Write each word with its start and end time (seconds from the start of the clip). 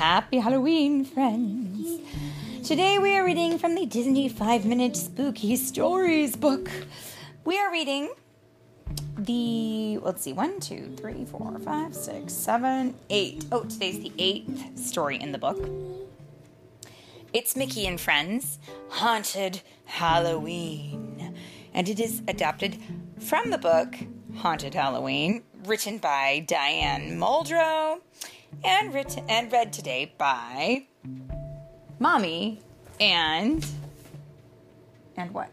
Happy 0.00 0.38
Halloween, 0.38 1.04
friends. 1.04 2.00
Today 2.66 2.98
we 2.98 3.18
are 3.18 3.22
reading 3.22 3.58
from 3.58 3.74
the 3.74 3.84
Disney 3.84 4.30
5 4.30 4.64
Minute 4.64 4.96
Spooky 4.96 5.56
Stories 5.56 6.36
book. 6.36 6.70
We 7.44 7.58
are 7.58 7.70
reading 7.70 8.08
the, 9.18 9.98
let's 9.98 10.22
see, 10.22 10.32
one, 10.32 10.58
two, 10.58 10.94
three, 10.96 11.26
four, 11.26 11.58
five, 11.58 11.94
six, 11.94 12.32
seven, 12.32 12.94
eight. 13.10 13.44
Oh, 13.52 13.64
today's 13.64 14.00
the 14.00 14.10
eighth 14.16 14.78
story 14.78 15.20
in 15.20 15.32
the 15.32 15.38
book. 15.38 15.68
It's 17.34 17.54
Mickey 17.54 17.86
and 17.86 18.00
Friends, 18.00 18.58
Haunted 18.88 19.60
Halloween. 19.84 21.36
And 21.74 21.90
it 21.90 22.00
is 22.00 22.22
adapted 22.26 22.78
from 23.18 23.50
the 23.50 23.58
book 23.58 23.96
Haunted 24.36 24.72
Halloween, 24.72 25.42
written 25.66 25.98
by 25.98 26.42
Diane 26.48 27.18
Muldrow 27.18 28.00
and 28.64 28.92
written 28.94 29.24
and 29.28 29.50
read 29.52 29.72
today 29.72 30.12
by 30.18 30.86
Mommy 31.98 32.60
and 33.00 33.66
and 35.16 35.32
what? 35.32 35.50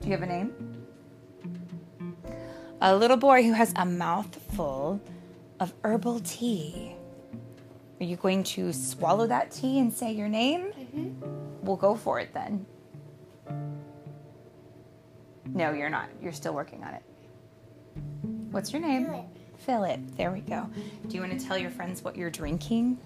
Do 0.00 0.06
you 0.06 0.12
have 0.12 0.22
a 0.22 0.26
name? 0.26 0.52
A 2.80 2.94
little 2.94 3.16
boy 3.16 3.42
who 3.42 3.52
has 3.52 3.72
a 3.76 3.84
mouthful 3.84 5.00
of 5.58 5.74
herbal 5.82 6.20
tea. 6.20 6.94
Are 8.00 8.04
you 8.04 8.16
going 8.16 8.44
to 8.44 8.72
swallow 8.72 9.26
that 9.26 9.50
tea 9.50 9.80
and 9.80 9.92
say 9.92 10.12
your 10.12 10.28
name? 10.28 10.72
Mm-hmm. 10.72 11.66
We'll 11.66 11.76
go 11.76 11.96
for 11.96 12.20
it 12.20 12.32
then. 12.32 12.64
No, 15.46 15.72
you're 15.72 15.90
not. 15.90 16.08
You're 16.22 16.32
still 16.32 16.54
working 16.54 16.84
on 16.84 16.94
it. 16.94 17.02
What's 18.52 18.72
your 18.72 18.80
name? 18.80 19.24
Philip. 19.58 20.00
There 20.16 20.30
we 20.30 20.40
go. 20.40 20.68
Do 21.08 21.14
you 21.14 21.20
want 21.20 21.38
to 21.38 21.44
tell 21.46 21.58
your 21.58 21.70
friends 21.70 22.02
what 22.02 22.16
you're 22.16 22.30
drinking? 22.30 22.98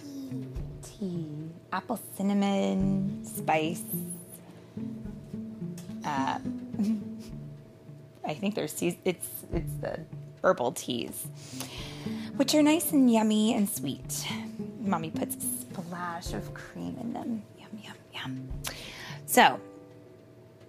Tea. 0.00 0.46
Tea. 0.82 1.26
Apple 1.72 1.98
cinnamon 2.16 3.24
spice. 3.24 3.82
Uh, 6.04 6.38
I 8.24 8.34
think 8.34 8.54
there's 8.54 8.72
seas- 8.72 8.96
it's 9.04 9.28
it's 9.52 9.72
the 9.80 10.00
herbal 10.42 10.72
teas, 10.72 11.26
which 12.36 12.54
are 12.54 12.62
nice 12.62 12.92
and 12.92 13.10
yummy 13.12 13.54
and 13.54 13.68
sweet. 13.68 14.26
Mommy 14.80 15.10
puts 15.10 15.36
a 15.36 15.40
splash 15.40 16.32
of 16.32 16.52
cream 16.54 16.96
in 17.00 17.12
them. 17.12 17.42
Yum 17.58 17.68
yum 17.82 17.94
yum. 18.14 18.48
So 19.26 19.60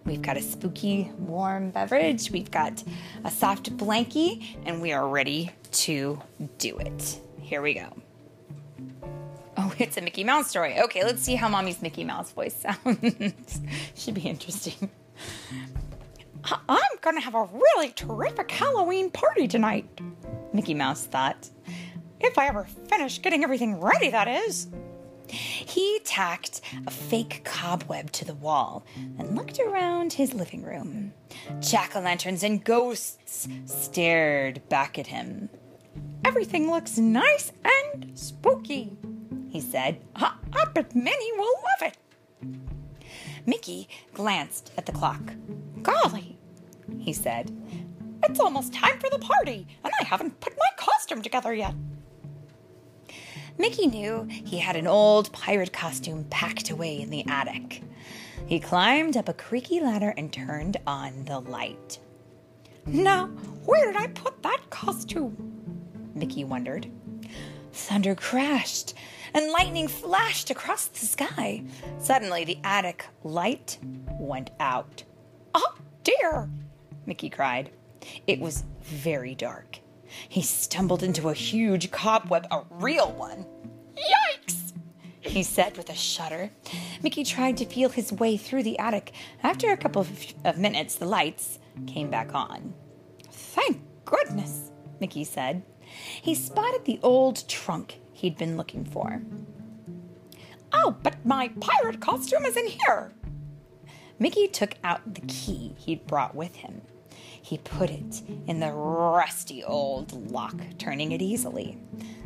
We've 0.07 0.21
got 0.21 0.37
a 0.37 0.41
spooky, 0.41 1.11
warm 1.19 1.69
beverage. 1.71 2.31
We've 2.31 2.49
got 2.49 2.81
a 3.25 3.29
soft 3.29 3.75
blankie, 3.75 4.55
and 4.65 4.81
we 4.81 4.93
are 4.93 5.05
ready 5.05 5.51
to 5.71 6.21
do 6.57 6.77
it. 6.77 7.19
Here 7.41 7.61
we 7.61 7.73
go. 7.73 7.93
Oh, 9.57 9.73
it's 9.77 9.97
a 9.97 10.01
Mickey 10.01 10.23
Mouse 10.23 10.49
story. 10.49 10.79
Okay, 10.79 11.03
let's 11.03 11.21
see 11.21 11.35
how 11.35 11.49
Mommy's 11.49 11.81
Mickey 11.81 12.05
Mouse 12.05 12.31
voice 12.31 12.55
sounds. 12.85 13.59
Should 13.95 14.13
be 14.13 14.21
interesting. 14.21 14.89
I'm 16.69 16.97
gonna 17.01 17.19
have 17.19 17.35
a 17.35 17.43
really 17.43 17.89
terrific 17.89 18.49
Halloween 18.49 19.11
party 19.11 19.45
tonight, 19.45 19.89
Mickey 20.53 20.73
Mouse 20.73 21.05
thought. 21.05 21.49
If 22.21 22.37
I 22.37 22.47
ever 22.47 22.63
finish 22.87 23.21
getting 23.21 23.43
everything 23.43 23.81
ready, 23.81 24.09
that 24.11 24.29
is. 24.29 24.69
He 25.29 25.99
tacked 26.05 26.61
a 26.85 26.91
fake 26.91 27.41
cobweb 27.43 28.11
to 28.13 28.25
the 28.25 28.35
wall 28.35 28.85
and 29.17 29.35
looked 29.35 29.59
around 29.59 30.13
his 30.13 30.33
living 30.33 30.63
room. 30.63 31.13
Jack 31.59 31.95
o' 31.95 31.99
lanterns 31.99 32.43
and 32.43 32.63
ghosts 32.63 33.47
stared 33.65 34.67
back 34.69 34.97
at 34.97 35.07
him. 35.07 35.49
Everything 36.25 36.69
looks 36.69 36.97
nice 36.97 37.51
and 37.63 38.11
spooky, 38.17 38.97
he 39.49 39.61
said. 39.61 40.01
I, 40.15 40.33
bet 40.73 40.95
Minnie 40.95 41.31
will 41.37 41.55
love 41.79 41.91
it. 41.91 41.97
Mickey 43.45 43.87
glanced 44.13 44.71
at 44.77 44.85
the 44.85 44.91
clock. 44.91 45.21
Golly, 45.81 46.37
he 46.99 47.13
said. 47.13 47.51
It's 48.23 48.39
almost 48.39 48.73
time 48.73 48.99
for 48.99 49.09
the 49.09 49.19
party, 49.19 49.67
and 49.83 49.93
I 50.01 50.03
haven't 50.03 50.39
put 50.39 50.57
my 50.57 50.67
costume 50.75 51.21
together 51.21 51.53
yet. 51.53 51.73
Mickey 53.57 53.87
knew 53.87 54.27
he 54.29 54.59
had 54.59 54.75
an 54.75 54.87
old 54.87 55.31
pirate 55.31 55.73
costume 55.73 56.25
packed 56.29 56.69
away 56.69 57.01
in 57.01 57.09
the 57.09 57.25
attic. 57.27 57.81
He 58.45 58.59
climbed 58.59 59.17
up 59.17 59.27
a 59.27 59.33
creaky 59.33 59.79
ladder 59.79 60.13
and 60.15 60.31
turned 60.31 60.77
on 60.85 61.25
the 61.25 61.39
light. 61.39 61.99
Now, 62.85 63.27
where 63.65 63.85
did 63.85 63.95
I 63.99 64.07
put 64.07 64.41
that 64.43 64.61
costume? 64.69 65.35
Mickey 66.13 66.43
wondered. 66.43 66.89
Thunder 67.73 68.15
crashed 68.15 68.93
and 69.33 69.51
lightning 69.51 69.87
flashed 69.87 70.49
across 70.49 70.87
the 70.87 71.05
sky. 71.05 71.63
Suddenly, 71.99 72.45
the 72.45 72.59
attic 72.63 73.05
light 73.23 73.77
went 74.19 74.51
out. 74.59 75.03
Oh, 75.53 75.75
dear! 76.03 76.49
Mickey 77.05 77.29
cried. 77.29 77.71
It 78.25 78.39
was 78.39 78.63
very 78.81 79.35
dark. 79.35 79.79
He 80.29 80.41
stumbled 80.41 81.03
into 81.03 81.29
a 81.29 81.33
huge 81.33 81.91
cobweb, 81.91 82.47
a 82.51 82.61
real 82.69 83.11
one. 83.11 83.45
Yikes! 83.95 84.73
He 85.21 85.43
said 85.43 85.77
with 85.77 85.89
a 85.89 85.95
shudder. 85.95 86.51
Mickey 87.03 87.23
tried 87.23 87.57
to 87.57 87.65
feel 87.65 87.89
his 87.89 88.11
way 88.11 88.37
through 88.37 88.63
the 88.63 88.79
attic. 88.79 89.13
After 89.43 89.71
a 89.71 89.77
couple 89.77 90.01
of, 90.01 90.57
minutes, 90.57 90.95
the 90.95 91.05
lights 91.05 91.59
came 91.85 92.09
back 92.09 92.33
on. 92.33 92.73
Thank 93.29 93.81
goodness, 94.05 94.71
Mickey 94.99 95.23
said. 95.23 95.63
He 96.21 96.35
spotted 96.35 96.85
the 96.85 96.99
old 97.03 97.47
trunk 97.47 97.99
he'd 98.13 98.37
been 98.37 98.57
looking 98.57 98.85
for. 98.85 99.21
Oh, 100.73 100.95
but 101.01 101.25
my 101.25 101.49
pirate 101.59 101.99
costume 102.01 102.45
is 102.45 102.57
in 102.57 102.67
here. 102.67 103.13
Mickey 104.19 104.47
took 104.47 104.75
out 104.83 105.13
the 105.13 105.21
key 105.21 105.75
he'd 105.77 106.07
brought 106.07 106.35
with 106.35 106.55
him. 106.57 106.81
He 107.47 107.59
put 107.59 107.89
it 107.89 108.23
in 108.45 108.59
the 108.59 108.73
rusty 108.73 109.63
old 109.63 110.31
lock, 110.31 110.59
turning 110.77 111.13
it 111.13 111.21
easily. 111.21 111.77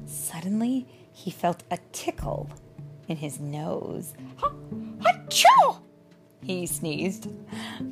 Suddenly, 0.08 0.88
he 1.14 1.30
felt 1.30 1.62
a 1.70 1.78
tickle 1.92 2.50
in 3.08 3.18
his 3.18 3.40
nose. 3.40 4.16
Achoo! 4.42 5.78
He 6.42 6.66
sneezed. 6.66 7.28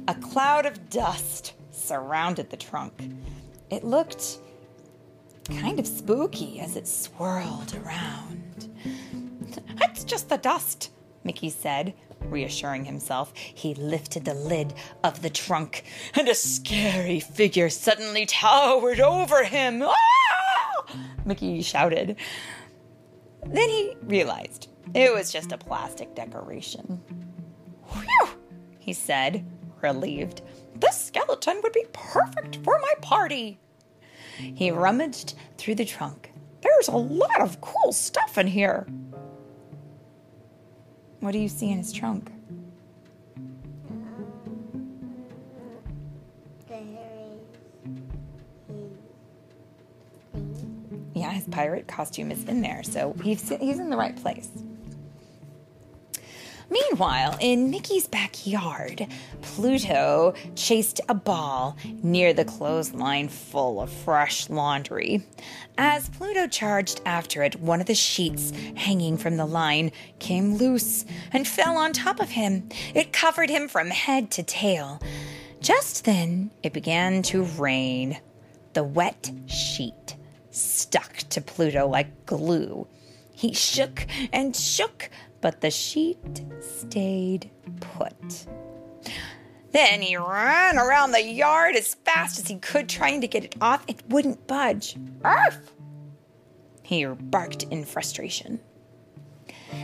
A 0.08 0.16
cloud 0.16 0.66
of 0.66 0.90
dust 0.90 1.54
surrounded 1.70 2.50
the 2.50 2.58
trunk. 2.58 2.94
It 3.70 3.84
looked 3.84 4.40
kind 5.52 5.80
of 5.80 5.86
spooky 5.86 6.60
as 6.60 6.76
it 6.76 6.88
swirled 6.88 7.76
around. 7.76 8.76
It's 9.82 10.04
just 10.04 10.30
the 10.30 10.38
dust, 10.40 10.90
Mickey 11.24 11.50
said, 11.50 11.94
reassuring 12.22 12.86
himself. 12.86 13.34
He 13.36 13.74
lifted 13.76 14.26
the 14.26 14.34
lid 14.34 14.74
of 15.04 15.22
the 15.22 15.30
trunk, 15.30 15.84
and 16.16 16.28
a 16.28 16.36
scary 16.36 17.20
figure 17.20 17.70
suddenly 17.70 18.26
towered 18.26 19.00
over 19.00 19.44
him. 19.44 19.84
Ah! 19.84 20.96
Mickey 21.26 21.62
shouted. 21.62 22.16
Then 23.46 23.70
he 23.70 23.96
realized 24.04 24.70
it 24.94 25.14
was 25.14 25.32
just 25.32 25.52
a 25.52 25.58
plastic 25.58 26.16
decoration. 26.16 27.02
Whew, 27.84 28.30
he 28.80 28.94
said, 28.94 29.46
relieved. 29.82 30.42
This 30.76 31.06
skeleton 31.06 31.60
would 31.64 31.74
be 31.74 31.86
perfect 31.94 32.58
for 32.64 32.80
my 32.80 32.94
party. 33.02 33.60
He 34.36 34.72
rummaged 34.72 35.36
through 35.58 35.76
the 35.76 35.86
trunk. 35.86 36.32
There's 36.62 36.88
a 36.88 36.98
lot 36.98 37.42
of 37.42 37.62
cool 37.62 37.92
stuff 37.92 38.38
in 38.38 38.48
here. 38.48 38.88
What 41.20 41.32
do 41.32 41.40
you 41.40 41.50
see 41.50 41.70
in 41.70 41.78
his 41.80 41.92
trunk? 41.92 42.32
There 46.70 46.82
is 46.82 46.88
his 46.88 46.94
thing. 46.94 46.98
Yeah, 51.14 51.32
his 51.32 51.46
pirate 51.46 51.88
costume 51.88 52.32
is 52.32 52.46
in 52.46 52.62
there, 52.62 52.84
so 52.84 53.14
he's 53.22 53.50
he's 53.50 53.80
in 53.80 53.90
the 53.90 53.98
right 53.98 54.16
place. 54.16 54.50
Meanwhile, 57.00 57.38
in 57.40 57.70
Mickey's 57.70 58.08
backyard, 58.08 59.08
Pluto 59.42 60.34
chased 60.58 61.00
a 61.08 61.14
ball 61.14 61.78
near 62.04 62.34
the 62.34 62.44
clothesline 62.44 63.30
full 63.30 63.80
of 63.80 63.90
fresh 63.90 64.50
laundry. 64.50 65.26
As 65.78 66.10
Pluto 66.10 66.46
charged 66.46 67.00
after 67.06 67.42
it, 67.42 67.62
one 67.62 67.80
of 67.80 67.88
the 67.88 67.96
sheets 67.96 68.52
hanging 68.76 69.16
from 69.16 69.38
the 69.38 69.46
line 69.46 69.94
came 70.20 70.56
loose 70.58 71.06
and 71.32 71.48
fell 71.48 71.78
on 71.78 71.94
top 71.94 72.20
of 72.20 72.32
him. 72.32 72.68
It 72.94 73.14
covered 73.14 73.50
him 73.50 73.70
from 73.70 73.92
head 73.92 74.30
to 74.32 74.44
tail. 74.44 75.02
Just 75.62 76.04
then, 76.04 76.52
it 76.64 76.74
began 76.74 77.22
to 77.24 77.44
rain. 77.44 78.20
The 78.74 78.84
wet 78.84 79.32
sheet 79.46 80.18
stuck 80.52 81.16
to 81.30 81.40
Pluto 81.40 81.88
like 81.88 82.26
glue. 82.26 82.88
He 83.32 83.54
shook 83.54 84.06
and 84.34 84.54
shook, 84.54 85.10
but 85.42 85.62
the 85.62 85.72
sheet 85.72 86.44
stayed 86.60 87.50
put. 87.80 88.46
Then 89.72 90.02
he 90.02 90.18
ran 90.18 90.78
around 90.78 91.12
the 91.12 91.24
yard 91.24 91.76
as 91.76 91.94
fast 91.94 92.40
as 92.40 92.48
he 92.48 92.58
could, 92.58 92.90
trying 92.90 93.22
to 93.22 93.28
get 93.28 93.46
it 93.46 93.56
off. 93.62 93.84
It 93.88 94.02
wouldn't 94.10 94.48
budge. 94.48 94.96
Arf! 95.24 95.58
he 96.90 97.06
barked 97.06 97.64
in 97.64 97.86
frustration. 97.86 98.60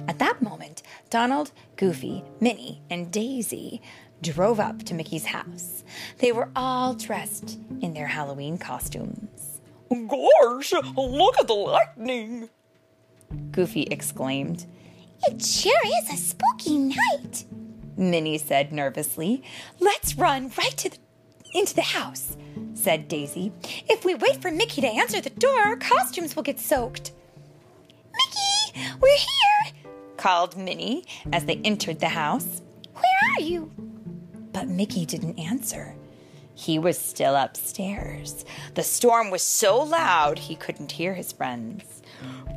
At 0.07 0.17
that 0.17 0.41
moment, 0.41 0.81
Donald, 1.11 1.51
Goofy, 1.75 2.23
Minnie, 2.39 2.81
and 2.89 3.11
Daisy 3.11 3.79
drove 4.23 4.59
up 4.59 4.81
to 4.83 4.95
Mickey's 4.95 5.25
house. 5.25 5.83
They 6.17 6.31
were 6.31 6.49
all 6.55 6.95
dressed 6.95 7.59
in 7.81 7.93
their 7.93 8.07
Halloween 8.07 8.57
costumes. 8.57 9.61
Gosh, 9.89 10.73
look 10.97 11.39
at 11.39 11.47
the 11.47 11.53
lightning. 11.53 12.49
Goofy 13.51 13.83
exclaimed. 13.83 14.65
It 15.23 15.43
sure 15.43 15.81
is 15.85 16.13
a 16.13 16.17
spooky 16.17 16.77
night. 16.77 17.45
Minnie 17.97 18.37
said 18.37 18.71
nervously. 18.71 19.43
Let's 19.79 20.15
run 20.15 20.51
right 20.57 20.75
to 20.77 20.89
the, 20.89 20.97
into 21.53 21.75
the 21.75 21.81
house, 21.81 22.37
said 22.73 23.07
Daisy. 23.07 23.51
If 23.89 24.05
we 24.05 24.15
wait 24.15 24.41
for 24.41 24.51
Mickey 24.51 24.81
to 24.81 24.87
answer 24.87 25.21
the 25.21 25.29
door, 25.29 25.59
our 25.59 25.77
costumes 25.77 26.35
will 26.35 26.43
get 26.43 26.59
soaked. 26.59 27.11
Mickey, 28.13 28.81
we're 29.01 29.17
here, 29.17 29.73
called 30.17 30.57
Minnie 30.57 31.05
as 31.31 31.45
they 31.45 31.61
entered 31.63 31.99
the 31.99 32.09
house. 32.09 32.61
Where 32.93 33.31
are 33.37 33.41
you? 33.41 33.71
But 34.51 34.67
Mickey 34.67 35.05
didn't 35.05 35.39
answer. 35.39 35.95
He 36.53 36.79
was 36.79 36.97
still 36.97 37.35
upstairs. 37.35 38.45
The 38.75 38.83
storm 38.83 39.29
was 39.29 39.41
so 39.41 39.81
loud 39.81 40.39
he 40.39 40.55
couldn't 40.55 40.93
hear 40.93 41.13
his 41.13 41.33
friends. 41.33 42.01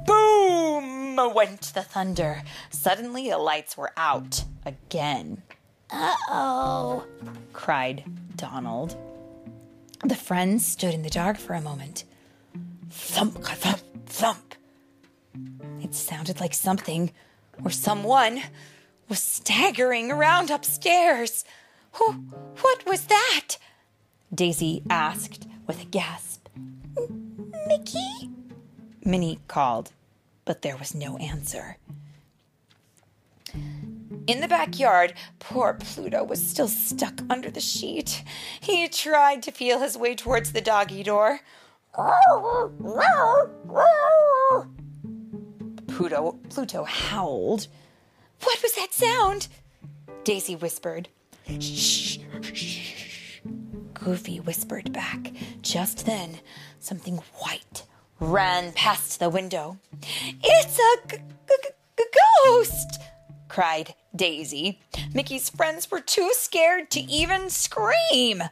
Boom 0.06 0.98
went 1.26 1.73
the 1.75 1.82
thunder. 1.82 2.43
Suddenly 2.70 3.31
the 3.31 3.38
lights 3.38 3.76
were 3.76 3.93
out 3.97 4.44
again. 4.65 5.43
Uh 5.91 6.15
oh, 6.29 7.06
cried 7.53 8.05
Donald. 8.37 8.97
The 10.05 10.15
friends 10.15 10.65
stood 10.65 10.94
in 10.94 11.03
the 11.03 11.11
dark 11.11 11.38
for 11.38 11.55
a 11.55 11.61
moment. 11.61 12.05
Thump, 12.91 13.43
thump, 13.43 13.81
thump. 14.06 14.55
It 15.81 15.94
sounded 15.94 16.41
like 16.41 16.55
something 16.55 17.11
or 17.65 17.70
someone 17.70 18.43
was 19.09 19.19
staggering 19.19 20.12
around 20.12 20.50
upstairs. 20.50 21.44
Who, 21.93 22.12
what 22.61 22.87
was 22.87 23.06
that? 23.06 23.56
Daisy 24.32 24.82
asked 24.91 25.49
with 25.67 25.82
a 25.82 25.87
gasp. 25.87 26.49
Mickey? 27.67 28.31
Minnie 29.05 29.41
called, 29.49 29.93
but 30.49 30.62
there 30.62 30.79
was 30.79 30.95
no 30.95 31.19
answer. 31.19 31.77
In 34.27 34.41
the 34.41 34.49
backyard, 34.49 35.12
poor 35.39 35.75
Pluto 35.75 36.25
was 36.25 36.45
still 36.45 36.69
stuck 36.69 37.21
under 37.29 37.50
the 37.50 37.61
sheet. 37.61 38.25
He 38.59 38.89
tried 38.89 39.43
to 39.43 39.50
feel 39.50 39.79
his 39.81 39.99
way 39.99 40.15
towards 40.15 40.53
the 40.53 40.62
doggy 40.62 41.03
door. 41.03 41.41
Pluto, 45.87 46.39
Pluto 46.49 46.85
howled. 46.85 47.67
What 48.43 48.62
was 48.62 48.73
that 48.73 48.94
sound? 48.94 49.49
Daisy 50.25 50.56
whispered. 50.56 51.11
Shh, 51.61 52.21
shh. 52.41 53.41
Goofy 53.93 54.41
whispered 54.41 54.94
back. 54.94 55.31
Just 55.61 56.06
then, 56.06 56.39
something 56.79 57.19
white 57.35 57.83
ran 58.20 58.73
past 58.73 59.20
the 59.20 59.31
window. 59.31 59.79
It's 60.03 60.79
a 60.79 61.09
g- 61.09 61.23
g- 61.49 61.70
g- 61.97 62.05
ghost! 62.44 63.00
cried 63.49 63.94
Daisy. 64.15 64.81
Mickey's 65.15 65.50
friends 65.50 65.91
were 65.91 66.00
too 66.00 66.31
scared 66.35 66.91
to 66.91 67.00
even 67.00 67.50
scream. 67.50 68.43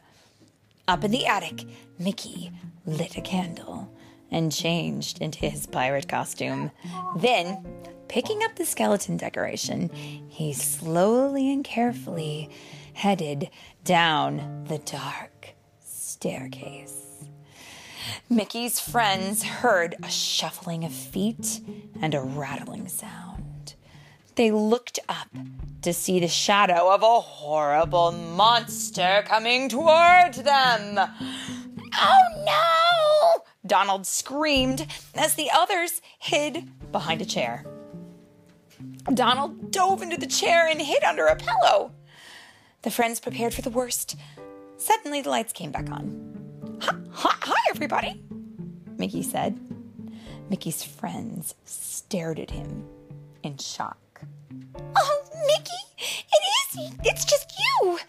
Up 0.87 1.03
in 1.03 1.11
the 1.11 1.25
attic, 1.25 1.65
Mickey 1.99 2.51
lit 2.85 3.17
a 3.17 3.21
candle 3.21 3.93
and 4.31 4.51
changed 4.51 5.21
into 5.21 5.45
his 5.47 5.65
pirate 5.65 6.07
costume. 6.07 6.71
Then, 7.17 7.65
picking 8.07 8.43
up 8.43 8.55
the 8.55 8.65
skeleton 8.65 9.17
decoration, 9.17 9.89
he 10.29 10.53
slowly 10.53 11.51
and 11.51 11.63
carefully 11.63 12.49
headed 12.93 13.49
down 13.83 14.65
the 14.67 14.79
dark 14.79 15.55
staircase. 15.79 17.06
Mickey's 18.29 18.79
friends 18.79 19.43
heard 19.43 19.95
a 20.03 20.09
shuffling 20.09 20.83
of 20.83 20.91
feet 20.91 21.61
and 22.01 22.13
a 22.13 22.21
rattling 22.21 22.87
sound. 22.87 23.75
They 24.35 24.51
looked 24.51 24.99
up 25.09 25.29
to 25.81 25.93
see 25.93 26.19
the 26.19 26.27
shadow 26.27 26.93
of 26.93 27.01
a 27.01 27.19
horrible 27.19 28.11
monster 28.11 29.23
coming 29.25 29.69
toward 29.69 30.33
them. 30.35 30.99
Oh 31.99 32.43
no! 32.45 33.43
Donald 33.65 34.05
screamed 34.05 34.87
as 35.15 35.35
the 35.35 35.49
others 35.53 36.01
hid 36.19 36.69
behind 36.91 37.21
a 37.21 37.25
chair. 37.25 37.65
Donald 39.13 39.71
dove 39.71 40.01
into 40.01 40.17
the 40.17 40.27
chair 40.27 40.67
and 40.67 40.81
hid 40.81 41.03
under 41.03 41.25
a 41.25 41.35
pillow. 41.35 41.91
The 42.83 42.91
friends 42.91 43.19
prepared 43.19 43.53
for 43.53 43.61
the 43.61 43.69
worst. 43.69 44.15
Suddenly, 44.77 45.21
the 45.21 45.29
lights 45.29 45.53
came 45.53 45.71
back 45.71 45.89
on. 45.89 46.36
Everybody, 47.77 48.23
Mickey 48.97 49.21
said. 49.21 49.59
Mickey's 50.49 50.83
friends 50.83 51.53
stared 51.63 52.39
at 52.39 52.49
him 52.49 52.83
in 53.43 53.55
shock. 53.59 54.23
Oh, 54.95 55.23
Mickey, 55.45 55.83
it 55.99 56.79
is, 56.81 56.91
it's 57.03 57.23
just 57.23 57.53
you, 57.59 57.99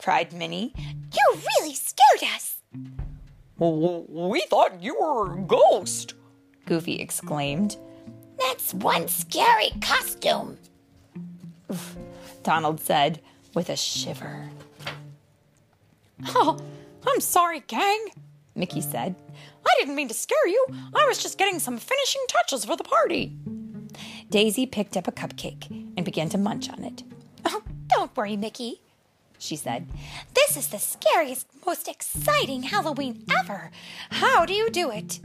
cried 0.00 0.32
Minnie. 0.32 0.72
You 0.78 1.40
really 1.58 1.74
scared 1.74 2.32
us. 2.34 2.62
We 3.58 4.40
thought 4.48 4.82
you 4.82 4.96
were 4.98 5.34
a 5.34 5.42
ghost. 5.42 6.14
Goofy 6.64 6.98
exclaimed. 6.98 7.76
That's 8.38 8.72
one 8.72 9.08
scary 9.08 9.72
costume, 9.82 10.56
Donald 12.42 12.80
said 12.80 13.20
with 13.54 13.68
a 13.68 13.76
shiver. 13.76 14.48
Oh, 16.28 16.58
I'm 17.06 17.20
sorry, 17.20 17.60
gang, 17.66 18.06
Mickey 18.58 18.80
said. 18.80 19.14
I 19.64 19.74
didn't 19.78 19.94
mean 19.94 20.08
to 20.08 20.14
scare 20.14 20.48
you. 20.48 20.66
I 20.94 21.06
was 21.06 21.22
just 21.22 21.38
getting 21.38 21.58
some 21.60 21.78
finishing 21.78 22.22
touches 22.28 22.64
for 22.64 22.76
the 22.76 22.84
party. 22.84 23.36
Daisy 24.30 24.66
picked 24.66 24.96
up 24.96 25.08
a 25.08 25.12
cupcake 25.12 25.70
and 25.96 26.04
began 26.04 26.28
to 26.30 26.38
munch 26.38 26.68
on 26.68 26.84
it. 26.84 27.04
Oh, 27.44 27.62
don't 27.86 28.14
worry, 28.16 28.36
Mickey, 28.36 28.80
she 29.38 29.56
said. 29.56 29.86
This 30.34 30.56
is 30.56 30.68
the 30.68 30.78
scariest, 30.78 31.46
most 31.64 31.88
exciting 31.88 32.64
Halloween 32.64 33.24
ever. 33.38 33.70
How 34.10 34.44
do 34.44 34.52
you 34.52 34.70
do 34.70 34.90
it? 34.90 35.20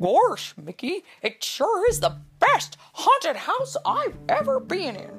Gosh, 0.00 0.54
Mickey, 0.56 1.04
it 1.22 1.42
sure 1.42 1.88
is 1.88 2.00
the 2.00 2.16
best 2.38 2.76
haunted 2.94 3.36
house 3.36 3.76
I've 3.84 4.16
ever 4.28 4.60
been 4.60 4.96
in. 4.96 5.10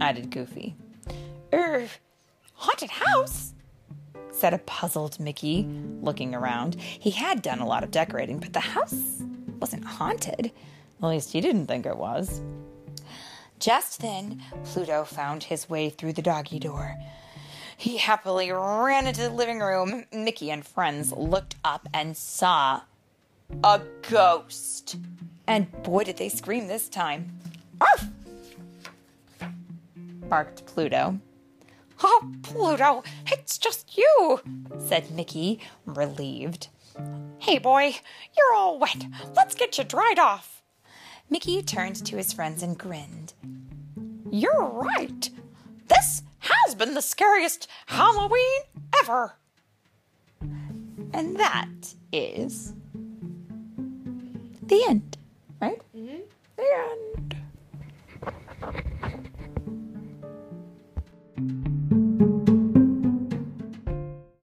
Added 0.00 0.30
Goofy. 0.30 0.76
Er, 1.52 1.88
haunted 2.54 2.90
house? 2.90 3.54
Said 4.34 4.54
a 4.54 4.58
puzzled 4.58 5.20
Mickey, 5.20 5.66
looking 6.00 6.34
around. 6.34 6.74
He 6.80 7.10
had 7.10 7.42
done 7.42 7.60
a 7.60 7.66
lot 7.66 7.84
of 7.84 7.90
decorating, 7.90 8.38
but 8.38 8.52
the 8.52 8.60
house 8.60 9.22
wasn't 9.60 9.84
haunted. 9.84 10.50
At 11.02 11.08
least 11.08 11.32
he 11.32 11.40
didn't 11.40 11.66
think 11.66 11.86
it 11.86 11.96
was. 11.96 12.40
Just 13.58 14.00
then, 14.00 14.42
Pluto 14.64 15.04
found 15.04 15.44
his 15.44 15.68
way 15.68 15.88
through 15.88 16.12
the 16.14 16.22
doggy 16.22 16.58
door. 16.58 16.96
He 17.76 17.96
happily 17.96 18.50
ran 18.50 19.06
into 19.06 19.22
the 19.22 19.30
living 19.30 19.60
room. 19.60 20.04
Mickey 20.12 20.50
and 20.50 20.66
friends 20.66 21.12
looked 21.12 21.56
up 21.64 21.88
and 21.92 22.16
saw 22.16 22.82
a 23.62 23.80
ghost. 24.10 24.96
And 25.46 25.70
boy, 25.82 26.04
did 26.04 26.16
they 26.16 26.28
scream 26.28 26.66
this 26.66 26.88
time. 26.88 27.38
Arf! 27.80 28.08
barked 30.28 30.66
Pluto. 30.66 31.18
Oh, 32.02 32.32
Pluto, 32.42 33.04
it's 33.44 33.58
just 33.58 33.98
you, 33.98 34.40
said 34.78 35.10
Mickey, 35.10 35.60
relieved. 35.84 36.68
Hey, 37.40 37.58
boy, 37.58 37.96
you're 38.34 38.54
all 38.54 38.78
wet. 38.78 39.04
Let's 39.36 39.54
get 39.54 39.76
you 39.76 39.84
dried 39.84 40.18
off. 40.18 40.62
Mickey 41.28 41.60
turned 41.60 41.96
to 42.06 42.16
his 42.16 42.32
friends 42.32 42.62
and 42.62 42.78
grinned. 42.78 43.34
You're 44.30 44.64
right. 44.64 45.28
This 45.88 46.22
has 46.38 46.74
been 46.74 46.94
the 46.94 47.02
scariest 47.02 47.68
Halloween 47.84 48.62
ever. 49.02 49.34
And 51.12 51.36
that 51.36 51.92
is 52.14 52.72
the 54.62 54.82
end, 54.88 55.18
right? 55.60 55.82
Mm-hmm. 55.94 56.20
The 56.56 56.62
end. 56.62 57.13